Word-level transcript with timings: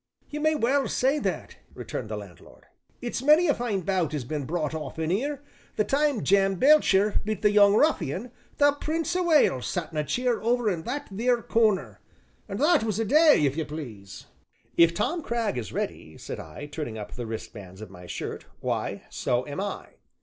"You 0.31 0.39
may 0.39 0.55
well 0.55 0.87
say 0.87 1.19
that," 1.19 1.57
returned 1.75 2.09
the 2.09 2.17
landlord; 2.17 2.65
"it's 3.03 3.21
many 3.21 3.47
a 3.47 3.53
fine 3.53 3.81
bout 3.81 4.07
as 4.15 4.23
has 4.23 4.23
been 4.23 4.45
brought 4.45 4.73
off 4.73 4.97
in 4.97 5.11
'ere; 5.11 5.43
the 5.75 5.83
time 5.83 6.23
Jem 6.23 6.55
Belcher 6.55 7.21
beat 7.23 7.43
'The 7.43 7.51
Young 7.51 7.75
Ruffian' 7.75 8.31
the 8.57 8.71
Prince 8.71 9.15
o' 9.15 9.21
Wales 9.21 9.67
sat 9.67 9.91
in 9.91 9.99
a 9.99 10.03
cheer 10.03 10.41
over 10.41 10.71
in 10.71 10.81
that 10.85 11.09
theer 11.09 11.43
corner 11.43 11.99
ah, 12.49 12.55
that 12.55 12.83
was 12.83 12.97
a 12.97 13.05
day, 13.05 13.45
if 13.45 13.55
you 13.55 13.63
please!" 13.63 14.25
"If 14.75 14.95
Tom 14.95 15.21
Cragg 15.21 15.55
is 15.55 15.71
ready," 15.71 16.17
said 16.17 16.39
I, 16.39 16.65
turning 16.65 16.97
up 16.97 17.11
the 17.11 17.27
wristbands 17.27 17.79
of 17.79 17.91
my 17.91 18.07
shirt, 18.07 18.47
"why, 18.59 19.03
so 19.11 19.45
am 19.45 19.59
I." 19.61 19.89